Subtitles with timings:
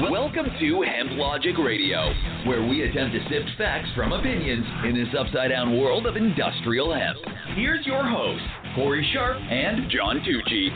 [0.00, 2.12] Welcome to Hemp Logic Radio,
[2.46, 6.92] where we attempt to sift facts from opinions in this upside down world of industrial
[6.92, 7.18] hemp.
[7.54, 8.44] Here's your hosts,
[8.74, 10.70] Cory Sharp and John Tucci.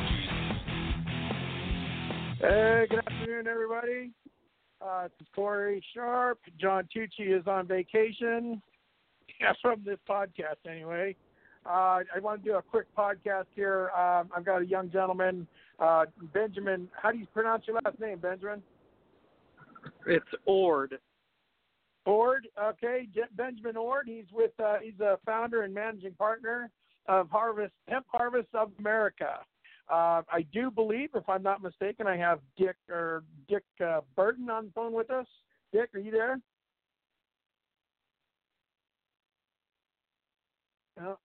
[2.38, 4.12] Hey, good afternoon, everybody.
[4.80, 6.38] Uh, Cory Sharp.
[6.60, 8.62] John Tucci is on vacation
[9.40, 11.16] yeah, from this podcast, anyway.
[11.66, 13.90] Uh, I want to do a quick podcast here.
[13.98, 15.48] Um, I've got a young gentleman,
[15.80, 16.88] uh, Benjamin.
[16.92, 18.62] How do you pronounce your last name, Benjamin?
[20.06, 20.98] It's Oard.
[22.06, 23.06] Oard, okay,
[23.36, 24.06] Benjamin Oard.
[24.08, 26.70] He's with uh, he's a founder and managing partner
[27.06, 29.40] of Harvest Hemp Harvest of America.
[29.90, 34.50] Uh, I do believe, if I'm not mistaken, I have Dick or Dick uh, Burton
[34.50, 35.26] on the phone with us.
[35.72, 36.40] Dick, are you there?
[40.98, 41.18] No,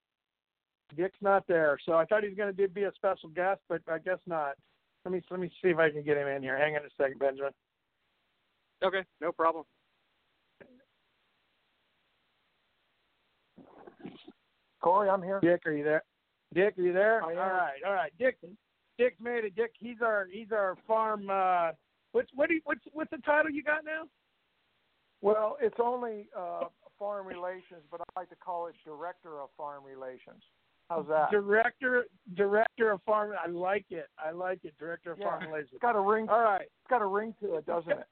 [0.95, 1.77] Dick's not there.
[1.85, 4.53] So I thought he was going to be a special guest, but I guess not.
[5.05, 6.57] Let me let me see if I can get him in here.
[6.57, 7.51] Hang on a second, Benjamin.
[8.83, 9.65] Okay, no problem.
[14.81, 15.39] Cory, I'm here.
[15.41, 16.03] Dick, are you there?
[16.53, 17.23] Dick, are you there?
[17.23, 17.37] I am.
[17.37, 18.11] All right, all right.
[18.19, 18.37] Dick,
[18.97, 19.55] Dick's made it.
[19.55, 21.29] Dick, he's our he's our farm.
[21.29, 21.71] Uh,
[22.11, 24.03] what's what do you, what's what's the title you got now?
[25.21, 26.65] Well, it's only uh,
[26.99, 30.43] farm relations, but I like to call it director of farm relations.
[30.89, 31.31] How's that?
[31.31, 33.31] Director director of farm.
[33.41, 34.07] I like it.
[34.23, 34.73] I like it.
[34.77, 35.29] Director of Yeah.
[35.29, 35.69] farm relations.
[35.73, 36.27] It's got a ring.
[36.27, 36.63] All right.
[36.63, 38.05] It's got a ring to it, doesn't it?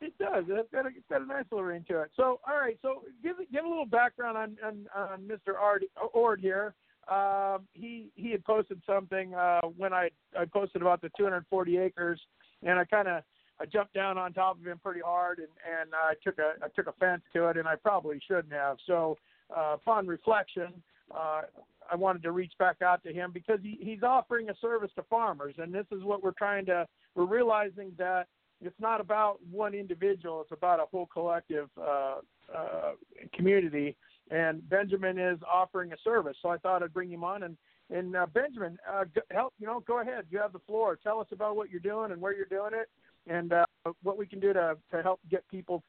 [0.00, 0.44] It does.
[0.48, 2.10] It's got a, it's got a nice little ring to it.
[2.16, 2.78] So, all right.
[2.82, 5.54] So, give give a little background on on, on Mr.
[5.58, 6.74] Ard, Oard here.
[7.10, 12.20] Um, he he had posted something uh, when I I posted about the 240 acres,
[12.62, 13.22] and I kind of
[13.58, 15.48] I jumped down on top of him pretty hard, and
[15.80, 18.76] and I took a I took offense to it, and I probably shouldn't have.
[18.86, 19.16] So,
[19.56, 20.74] uh, upon reflection,
[21.14, 21.42] uh,
[21.90, 25.02] I wanted to reach back out to him because he, he's offering a service to
[25.04, 26.86] farmers, and this is what we're trying to.
[27.14, 28.26] We're realizing that
[28.60, 32.16] it's not about one individual; it's about a whole collective uh,
[32.54, 32.92] uh,
[33.34, 33.96] community.
[34.30, 37.44] And Benjamin is offering a service, so I thought I'd bring him on.
[37.44, 37.56] And
[37.90, 40.24] and uh, Benjamin, uh, help you know, go ahead.
[40.30, 40.98] You have the floor.
[41.02, 42.88] Tell us about what you're doing and where you're doing it,
[43.30, 43.64] and uh,
[44.02, 45.82] what we can do to to help get people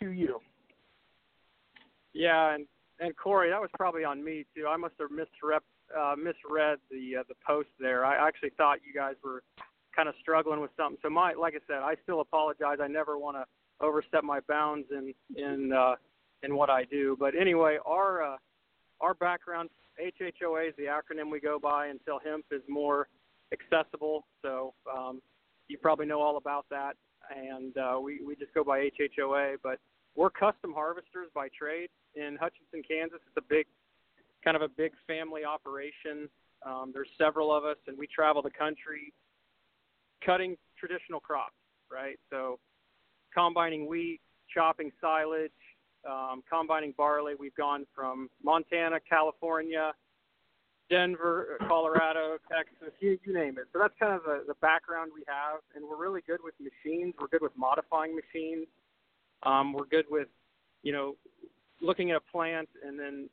[0.00, 0.40] to you.
[2.12, 2.66] Yeah, and
[3.00, 4.66] and Cory, that was probably on me too.
[4.66, 5.60] I must have misrep,
[5.96, 8.04] uh, misread the uh, the post there.
[8.04, 9.42] I actually thought you guys were
[9.98, 10.96] kind of struggling with something.
[11.02, 12.76] So my, like I said, I still apologize.
[12.80, 13.44] I never want to
[13.84, 15.96] overstep my bounds in in uh,
[16.44, 17.16] in what I do.
[17.18, 18.36] But anyway, our uh,
[19.00, 19.70] our background,
[20.00, 23.08] HHOA is the acronym we go by until hemp is more
[23.52, 24.24] accessible.
[24.40, 25.20] So um,
[25.66, 26.94] you probably know all about that,
[27.36, 29.56] and uh, we we just go by HHOA.
[29.64, 29.80] But
[30.14, 33.18] we're custom harvesters by trade in Hutchinson, Kansas.
[33.26, 33.66] It's a big,
[34.44, 36.28] kind of a big family operation.
[36.64, 39.12] Um, there's several of us, and we travel the country
[40.24, 41.54] cutting traditional crops,
[41.90, 42.18] right?
[42.30, 42.58] So
[43.34, 44.20] combining wheat,
[44.52, 45.50] chopping silage,
[46.08, 47.34] um, combining barley.
[47.38, 49.92] We've gone from Montana, California,
[50.90, 53.66] Denver, Colorado, Texas, you, you name it.
[53.72, 57.14] So that's kind of the, the background we have, and we're really good with machines.
[57.20, 58.66] We're good with modifying machines.
[59.42, 60.28] Um, we're good with,
[60.82, 61.16] you know,
[61.82, 63.28] looking at a plant and then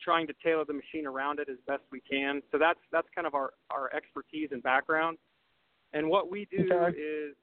[0.00, 2.42] trying to tailor the machine around it as best we can.
[2.52, 5.18] So that's that's kind of our our expertise and background.
[5.94, 6.98] And what we do Okay.
[6.98, 7.34] is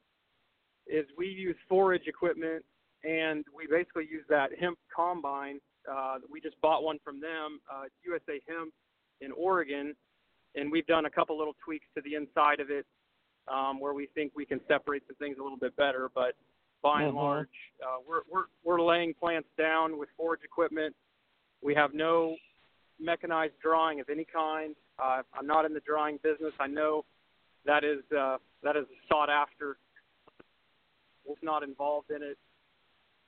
[0.88, 2.66] is we use forage equipment
[3.04, 5.62] and we basically use that hemp combine.
[5.90, 8.74] Uh, we just bought one from them, uh, USA Hemp
[9.22, 9.96] in Oregon,
[10.56, 12.86] and we've done a couple little tweaks to the inside of it
[13.48, 16.10] um, where we think we can separate some things a little bit better.
[16.14, 16.36] But
[16.82, 17.16] by and Mhm.
[17.16, 20.96] large, uh, we're, we're we're laying plants down with forage equipment.
[21.62, 22.36] We have no
[23.00, 24.76] mechanized drawing of any kind.
[25.00, 26.54] Uh, I'm not in the drawing business.
[26.60, 27.06] I know
[27.66, 29.78] that is uh, that is sought after.
[31.26, 32.38] Was not involved in it,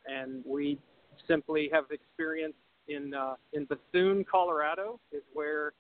[0.08, 0.80] and we
[1.28, 2.56] simply have experience
[2.88, 5.74] in uh, in Bethune, Colorado, is where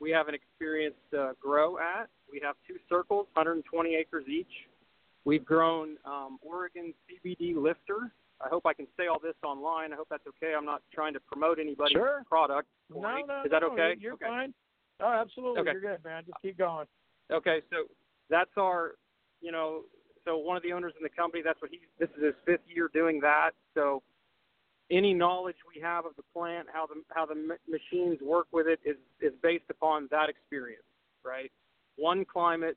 [0.00, 2.08] we have an experience uh, grow at.
[2.32, 4.46] We have two circles, 120 acres each.
[5.24, 8.12] We've grown um, Oregon CBD lifter.
[8.40, 9.92] I hope I can say all this online.
[9.92, 10.54] I hope that's okay.
[10.56, 12.22] I'm not trying to promote anybody's Sure.
[12.26, 12.68] product.
[12.88, 13.96] No, no, Is that no, okay?
[13.98, 14.26] You're okay.
[14.26, 14.54] fine.
[15.00, 15.60] Oh, absolutely.
[15.60, 15.72] Okay.
[15.72, 16.22] You're good, man.
[16.24, 16.86] Just keep going.
[17.32, 17.84] Okay, so
[18.28, 18.92] that's our,
[19.40, 19.82] you know,
[20.24, 22.66] so one of the owners in the company, that's what he, this is his fifth
[22.66, 23.50] year doing that.
[23.74, 24.02] So
[24.90, 28.66] any knowledge we have of the plant, how the how the ma- machines work with
[28.66, 30.82] it, is is based upon that experience,
[31.24, 31.50] right?
[31.96, 32.76] One climate,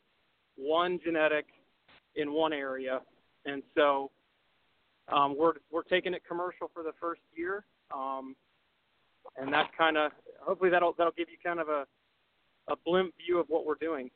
[0.56, 1.46] one genetic,
[2.16, 3.02] in one area,
[3.46, 4.12] and so
[5.12, 8.36] um, we're we're taking it commercial for the first year, um,
[9.38, 11.86] and that kind of hopefully that'll that'll give you kind of a
[12.70, 14.10] a blimp view of what we're doing.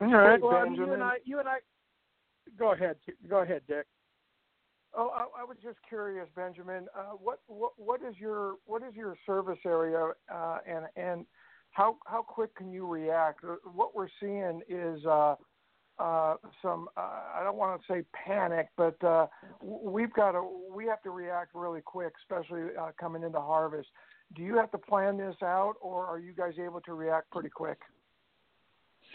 [0.00, 0.40] All right.
[0.40, 1.58] Well, Well, you and I, you and I,
[2.58, 2.96] go ahead.
[3.28, 3.86] Go ahead, Dick.
[4.94, 6.86] Oh, I, I was just curious, Benjamin.
[6.96, 11.26] Uh, what, what what is your what is your service area, uh, and and
[11.72, 13.44] how how quick can you react?
[13.44, 15.34] Uh, what we're seeing is uh,
[15.98, 19.26] uh, some uh, I don't want to say panic, but uh,
[19.62, 20.42] we've got to
[20.74, 23.88] we have to react really quick, especially uh, coming into harvest.
[24.34, 27.50] Do you have to plan this out, or are you guys able to react pretty
[27.50, 27.78] quick?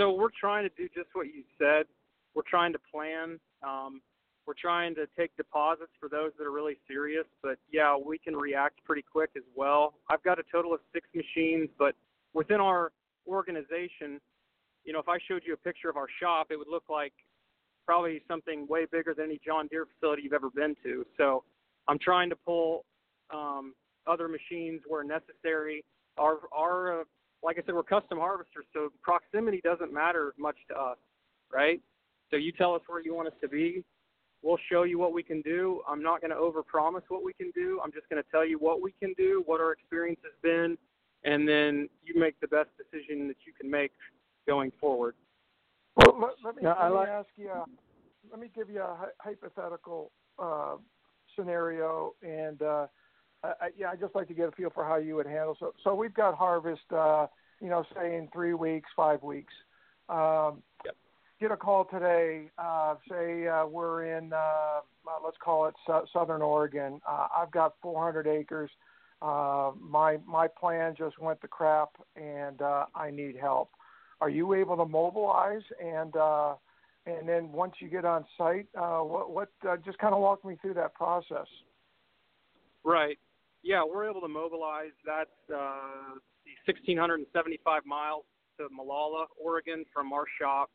[0.01, 1.85] So we're trying to do just what you said.
[2.33, 3.39] We're trying to plan.
[3.61, 4.01] Um,
[4.47, 8.35] we're trying to take deposits for those that are really serious, but yeah, we can
[8.35, 9.93] react pretty quick as well.
[10.09, 11.93] I've got a total of six machines, but
[12.33, 12.91] within our
[13.27, 14.19] organization,
[14.85, 17.13] you know, if I showed you a picture of our shop, it would look like
[17.85, 21.05] probably something way bigger than any John Deere facility you've ever been to.
[21.15, 21.43] So
[21.87, 22.85] I'm trying to pull
[23.31, 23.75] um,
[24.07, 25.85] other machines where necessary.
[26.17, 27.03] Our, our, uh,
[27.43, 30.97] like I said, we're custom harvesters, so proximity doesn't matter much to us,
[31.51, 31.81] right?
[32.29, 33.83] So you tell us where you want us to be,
[34.43, 35.81] We'll show you what we can do.
[35.87, 37.79] I'm not going to overpromise what we can do.
[37.83, 40.77] I'm just going to tell you what we can do, what our experience has been,
[41.23, 43.91] and then you make the best decision that you can make
[44.47, 45.13] going forward.
[45.95, 47.09] Well, let, let me, let me like...
[47.09, 47.49] ask you.
[47.49, 47.65] Uh,
[48.31, 50.77] let me give you a hypothetical uh,
[51.35, 52.87] scenario, and uh,
[53.43, 55.57] I, yeah, I'd just like to get a feel for how you would handle.
[55.59, 57.27] So, so we've got harvest, uh,
[57.59, 59.53] you know, say in three weeks, five weeks.
[60.09, 60.95] Um, yep
[61.41, 64.81] get a call today, uh, say uh, we're in, uh,
[65.25, 67.01] let's call it su- Southern Oregon.
[67.09, 68.69] Uh, I've got 400 acres.
[69.21, 73.69] Uh, my my plan just went to crap, and uh, I need help.
[74.19, 76.55] Are you able to mobilize and uh,
[77.05, 80.43] and then once you get on site, uh, what what uh, just kind of walk
[80.43, 81.45] me through that process?
[82.83, 83.19] Right.
[83.63, 84.91] Yeah, we're able to mobilize.
[85.05, 86.17] That's uh,
[86.65, 88.23] 1,675 miles
[88.57, 90.69] to Molalla, Oregon, from our shop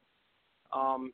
[0.73, 1.13] um,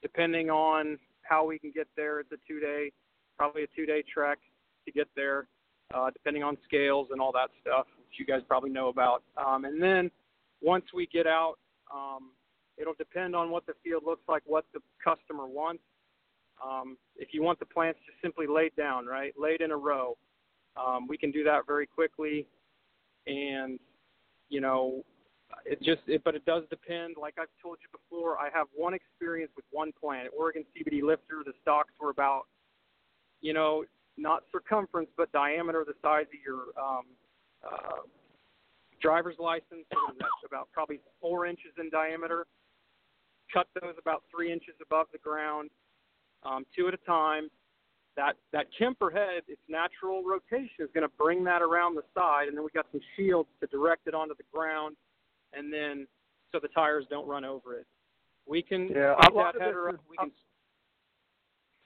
[0.00, 2.92] depending on how we can get there, it's a two day,
[3.36, 4.38] probably a two day trek
[4.86, 5.46] to get there,
[5.94, 9.22] uh, depending on scales and all that stuff, which you guys probably know about.
[9.36, 10.10] Um, and then
[10.60, 11.56] once we get out,
[11.94, 12.30] um,
[12.78, 15.82] it'll depend on what the field looks like, what the customer wants.
[16.64, 20.16] Um, if you want the plants just simply laid down, right, laid in a row,
[20.76, 22.46] um, we can do that very quickly.
[23.26, 23.78] And
[24.48, 25.02] you know,
[25.64, 27.16] it just it, but it does depend.
[27.20, 30.28] Like i've told you before i have one experience with one plant.
[30.36, 32.42] Oregon cbd lifter the stalks were about
[33.40, 33.84] you know
[34.16, 37.04] not circumference but diameter the size of your um
[37.64, 38.02] uh
[39.00, 39.84] driver's license.
[39.90, 42.46] That's about probably four inches in diameter.
[43.52, 45.70] Cut those about three inches above the ground
[46.44, 47.48] um two at a time
[48.16, 52.48] that that Kemper head, its natural rotation is going to bring that around the side,
[52.48, 54.96] and then we got some shields to direct it onto the ground
[55.52, 56.06] and then
[56.50, 57.86] so the tires don't run over it.
[58.46, 59.96] We can yeah, that header up.
[60.08, 60.30] We can.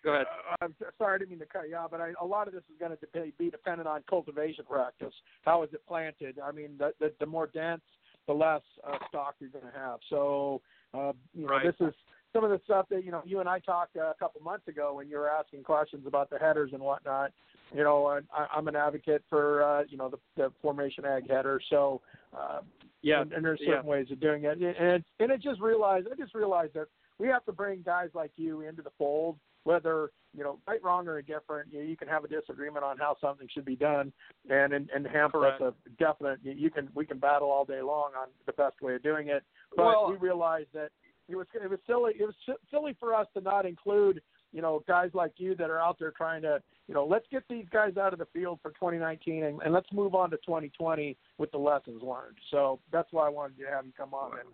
[0.05, 0.27] Go ahead.
[0.53, 2.55] Uh, I'm sorry, I didn't mean to cut you off, but I, a lot of
[2.55, 5.13] this is going to be dependent on cultivation practice.
[5.43, 6.39] How is it planted?
[6.43, 7.83] I mean, the, the, the more dense,
[8.29, 9.99] the less uh, stalk you're going to have.
[10.09, 10.63] So,
[10.95, 11.67] uh, you know, right.
[11.67, 11.95] this is
[12.37, 14.69] some of the stuff that you know you and I talked uh, a couple months
[14.69, 17.33] ago when you were asking questions about the headers and whatnot.
[17.75, 21.61] You know, I, I'm an advocate for uh, you know the, the formation ag header.
[21.71, 22.03] So,
[22.37, 22.61] uh,
[23.03, 23.91] yeah, and, and there's certain yeah.
[23.91, 24.59] ways of doing it.
[24.59, 26.89] And it, and it just realized I just realized that
[27.19, 31.09] we have to bring guys like you into the fold, whether you know right, wrong,
[31.09, 31.73] or indifferent.
[31.73, 34.13] You, you can have a disagreement on how something should be done,
[34.51, 35.63] and and, and hamper Correct.
[35.63, 36.41] us a definite.
[36.43, 39.29] You, you can we can battle all day long on the best way of doing
[39.29, 39.43] it,
[39.75, 40.91] but well, we realized that
[41.29, 44.21] it was it was silly it was silly for us to not include
[44.53, 47.43] you know guys like you that are out there trying to you know let's get
[47.49, 51.17] these guys out of the field for 2019 and, and let's move on to 2020
[51.39, 52.37] with the lessons learned.
[52.51, 54.49] So that's why I wanted to have you come on and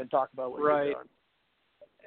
[0.00, 0.84] and talk about what right.
[0.86, 1.08] you're doing.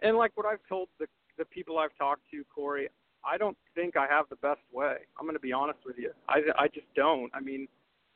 [0.01, 1.07] And like what I've told the
[1.37, 2.89] the people I've talked to, Cory,
[3.23, 4.95] I don't think I have the best way.
[5.19, 6.11] I'm going to be honest with you.
[6.27, 7.31] I I just don't.
[7.33, 7.67] I mean,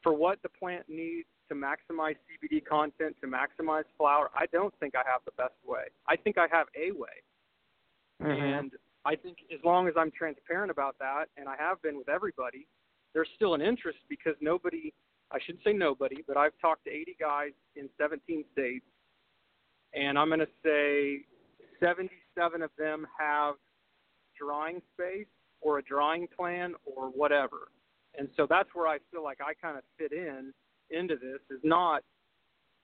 [0.02, 4.96] for what the plant needs to maximize CBD content, to maximize flower, I don't think
[4.96, 5.84] I have the best way.
[6.08, 7.10] I think I have a way.
[8.24, 8.32] Mm-hmm.
[8.32, 8.72] And
[9.04, 12.68] I think as long as I'm transparent about that, and I have been with everybody,
[13.14, 14.94] there's still an interest because nobody,
[15.32, 18.86] I shouldn't say nobody, but I've talked to 80 guys in 17 states,
[19.94, 21.26] and I'm going to say
[21.82, 23.56] 77 of them have
[24.40, 25.28] drawing space
[25.60, 27.68] or a drawing plan or whatever.
[28.18, 30.54] And so that's where I feel like I kind of fit in
[30.92, 32.04] into this is not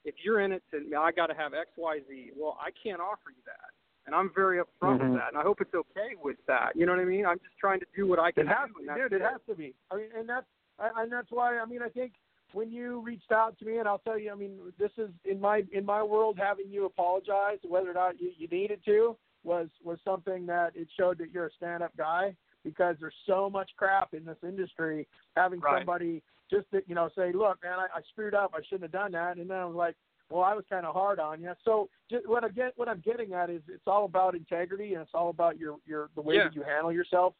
[0.05, 2.31] if you're in it to I got to have X Y Z.
[2.37, 3.71] Well, I can't offer you that,
[4.05, 5.11] and I'm very upfront mm-hmm.
[5.11, 6.71] with that, and I hope it's okay with that.
[6.75, 7.25] You know what I mean?
[7.25, 8.85] I'm just trying to do what I can it has, do.
[8.95, 9.73] dude, it, it has to be.
[9.91, 10.47] I mean, and that's
[10.79, 12.13] and that's why I mean I think
[12.53, 15.39] when you reached out to me, and I'll tell you, I mean, this is in
[15.39, 19.67] my in my world having you apologize, whether or not you, you needed to, was
[19.83, 24.13] was something that it showed that you're a stand-up guy because there's so much crap
[24.13, 25.07] in this industry.
[25.35, 25.79] Having Right.
[25.79, 28.53] somebody just to, you know say, look, man, I, I screwed up.
[28.55, 29.37] I shouldn't have done that.
[29.37, 29.95] And then I was like,
[30.29, 31.51] well, I was kind of hard on you.
[31.63, 35.01] So just, what I get, what I'm getting at is it's all about integrity and
[35.01, 36.43] it's all about your your the way Yeah.
[36.45, 37.33] that you handle yourself.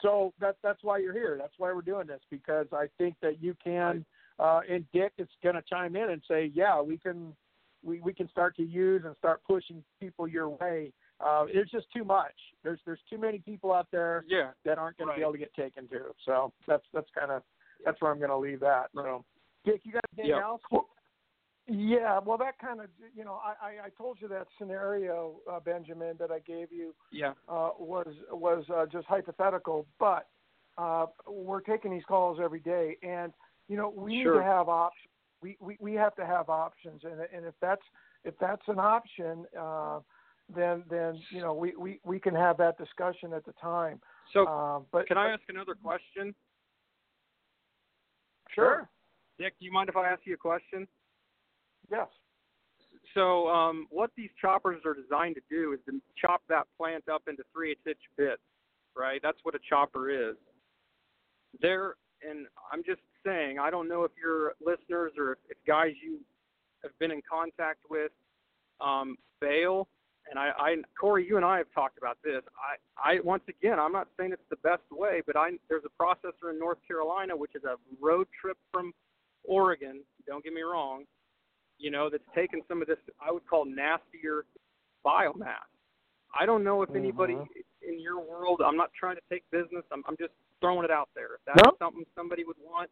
[0.00, 1.36] So that's that's why you're here.
[1.40, 4.04] That's why we're doing this because I think that you can.
[4.38, 7.34] Uh, and Dick is going to chime in and say, yeah, we can
[7.84, 10.92] we, we can start to use and start pushing people your way.
[11.24, 12.34] Uh, it's just too much.
[12.64, 14.50] There's there's too many people out there Yeah.
[14.64, 15.14] that aren't going Right.
[15.14, 16.06] to be able to get taken to.
[16.24, 17.42] So that's that's kind of
[17.84, 18.86] that's where I'm going to leave that.
[18.94, 19.24] So,
[19.64, 20.42] Dick, you got anything Yeah.
[20.42, 20.62] else?
[20.70, 20.88] Well,
[21.68, 25.60] yeah, well, that kind of, you know, I, I, I told you that scenario, uh,
[25.60, 27.32] Benjamin, that I gave you Yeah.
[27.48, 30.28] uh, was was uh, just hypothetical, but
[30.76, 33.32] uh, we're taking these calls every day, and
[33.68, 35.08] you know we need to have options.
[35.40, 37.82] We, we we have to have options, and and if that's
[38.24, 40.00] if that's an option, uh,
[40.54, 44.00] then then you know we, we, we can have that discussion at the time.
[44.32, 46.34] So uh, but can I ask another question?
[48.54, 48.88] Sure.
[49.38, 50.86] Dick, do you mind if I ask you a question?
[51.90, 52.08] Yes.
[53.14, 57.22] So, um, what these choppers are designed to do is to chop that plant up
[57.28, 58.42] into three eighths inch bits,
[58.96, 59.20] right?
[59.22, 60.36] That's what a chopper is.
[61.60, 61.96] They're,
[62.28, 66.20] and I'm just saying, I don't know if your listeners or if, if guys you
[66.82, 68.12] have been in contact with,
[68.80, 69.88] um, Bale,
[70.30, 72.42] and I, I, Cory, you and I have talked about this.
[72.56, 76.02] I, I, once again, I'm not saying it's the best way, but I, there's a
[76.02, 78.92] processor in North Carolina which is a road trip from
[79.44, 80.02] Oregon.
[80.26, 81.04] Don't get me wrong
[81.78, 84.44] you know, that's taken some of this I would call nastier
[85.04, 85.66] biomass.
[86.38, 87.48] I don't know if anybody Mhm.
[87.82, 88.62] in your world.
[88.62, 89.84] I'm not trying to take business.
[89.90, 91.34] I'm, I'm just throwing it out there.
[91.34, 91.78] If that's Nope.
[91.78, 92.88] something somebody would want,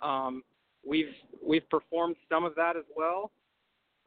[0.00, 0.42] um,
[0.82, 3.30] we've we've performed some of that as well.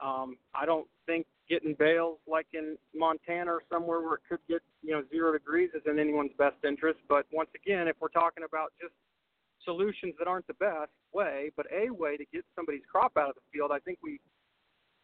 [0.01, 4.61] Um, I don't think getting bales like in Montana or somewhere where it could get
[4.81, 6.99] you know zero degrees is in anyone's best interest.
[7.07, 8.93] But once again, if we're talking about just
[9.63, 13.35] solutions that aren't the best way, but a way to get somebody's crop out of
[13.35, 14.19] the field, I think we,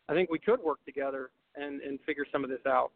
[0.09, 2.91] I think we could work together and and figure some of this out.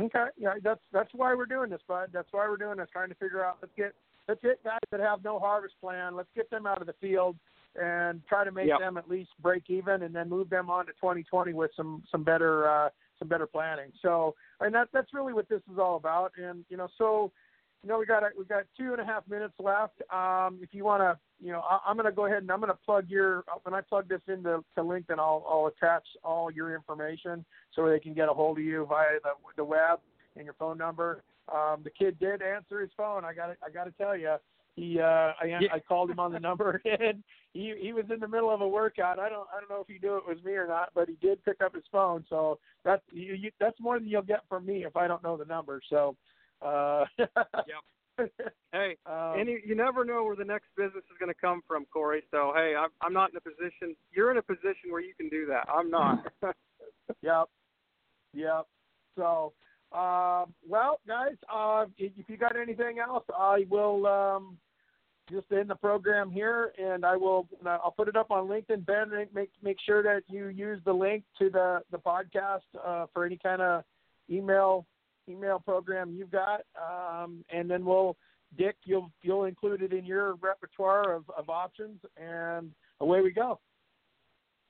[0.00, 2.10] Okay, yeah, that's that's why we're doing this, bud.
[2.12, 3.58] That's why we're doing this, trying to figure out.
[3.62, 3.94] Let's get
[4.28, 6.16] let's get guys that have no harvest plan.
[6.16, 7.36] Let's get them out of the field
[7.80, 8.78] and try to make Yep.
[8.78, 12.22] them at least break even, and then move them on to 2020 with some some
[12.22, 12.88] better uh,
[13.18, 13.92] some better planning.
[14.02, 16.32] So, and that that's really what this is all about.
[16.36, 17.32] And you know, so
[17.84, 20.00] you know, we got we got two and a half minutes left.
[20.10, 22.60] Um, if you want to, you know, I, I'm going to go ahead and I'm
[22.60, 26.50] going to plug your when I plug this into to LinkedIn, I'll I'll attach all
[26.50, 30.00] your information so they can get a hold of you via the the web
[30.36, 31.22] and your phone number.
[31.54, 33.22] Um, the kid did answer his phone.
[33.22, 34.36] I got I got to tell you,
[34.76, 35.58] he uh, I Yeah.
[35.72, 38.68] I called him on the number and he he was in the middle of a
[38.68, 39.18] workout.
[39.18, 41.16] I don't I don't know if he knew it was me or not, but he
[41.20, 42.24] did pick up his phone.
[42.28, 45.36] So that's you, you, that's more than you'll get from me if I don't know
[45.36, 45.80] the number.
[45.88, 46.16] So.
[46.62, 47.28] Uh, Yep.
[48.72, 51.62] Hey, um, and you, you never know where the next business is going to come
[51.66, 52.22] from, Cory.
[52.30, 53.96] So hey, I'm I'm not in a position.
[54.12, 55.68] You're in a position where you can do that.
[55.68, 56.24] I'm not.
[57.22, 57.48] Yep.
[58.34, 58.66] Yep.
[59.16, 59.52] So,
[59.92, 64.58] um, well, guys, uh, if if you got anything else, I will um,
[65.30, 67.48] just end the program here, and I will.
[67.64, 68.84] I'll put it up on LinkedIn.
[68.84, 73.24] Ben, make make sure that you use the link to the the podcast uh, for
[73.24, 73.84] any kind of
[74.30, 74.86] email
[75.28, 78.16] email program you've got, um, and then we'll.
[78.56, 83.58] Dick, you'll you'll include it in your repertoire of, of options, and away we go.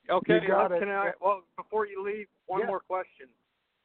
[0.08, 0.78] Okay, well, it.
[0.78, 1.10] can I?
[1.20, 2.66] Well, before you leave, one Yeah.
[2.66, 3.28] more question.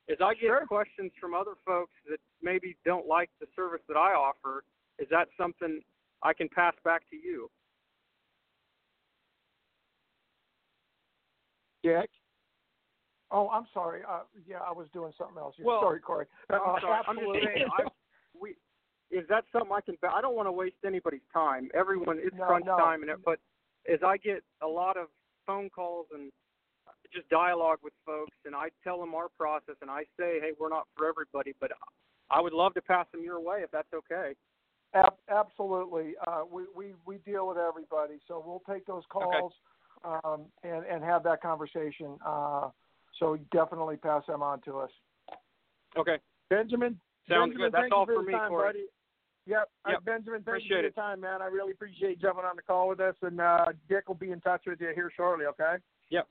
[0.07, 0.65] Is I get Sure.
[0.65, 4.63] questions from other folks that maybe don't like the service that I offer.
[4.99, 5.83] Is that something
[6.23, 7.49] I can pass back to you?
[11.83, 12.09] Dick.
[13.31, 14.01] Oh, I'm sorry.
[14.07, 15.53] Uh, yeah, I was doing something else.
[15.55, 15.65] here.
[15.65, 16.25] Well, sorry, Cory.
[16.49, 16.99] I'm Uh, sorry.
[17.07, 17.41] I'm just absolutely.
[17.45, 17.67] saying.
[17.77, 17.83] I,
[18.39, 18.49] we,
[19.11, 19.95] is that something I can?
[20.11, 21.69] I don't want to waste anybody's time.
[21.73, 22.77] Everyone, it's No, crunch no.
[22.77, 23.39] time, and it, but
[23.91, 25.07] as I get a lot of
[25.45, 26.31] phone calls and
[27.13, 30.69] just dialogue with folks, and I tell them our process, and I say, hey, we're
[30.69, 31.71] not for everybody, but
[32.29, 34.33] I would love to pass them your way if that's okay.
[34.93, 36.13] Ab- absolutely.
[36.25, 39.53] Uh, we, we, we deal with everybody, so we'll take those calls
[40.03, 42.17] um, and, and have that conversation.
[42.25, 42.69] Uh,
[43.19, 44.89] so definitely pass them on to us.
[45.97, 46.17] Okay.
[46.49, 46.99] Benjamin.
[47.27, 47.73] Sounds Benjamin, good.
[47.73, 48.67] That's all you for, for the me, time, Cory.
[48.69, 48.85] buddy.
[49.45, 49.69] Yep.
[49.85, 50.05] Uh, Yep.
[50.05, 51.41] Benjamin, thank you Appreciate for your time, man.
[51.41, 54.31] I really appreciate you jumping on the call with us, and uh, Dick will be
[54.31, 55.45] in touch with you here shortly.
[55.45, 55.75] Okay.
[56.09, 56.27] Yep.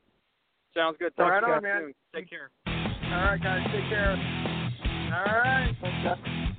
[0.74, 1.12] Sounds good.
[1.18, 1.80] All Talk right to on, man.
[1.82, 1.94] soon.
[2.14, 2.50] Take care.
[2.66, 3.66] All right, guys.
[3.72, 4.12] Take care.
[5.14, 6.58] All right.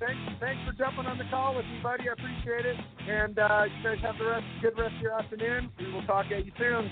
[0.00, 2.08] Thanks, thanks for jumping on the call with me, buddy.
[2.08, 2.76] I appreciate it.
[3.06, 5.70] And uh, you guys have the rest, good rest of your afternoon.
[5.78, 6.90] We will talk at you soon.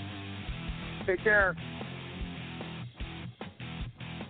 [1.07, 1.57] Take care.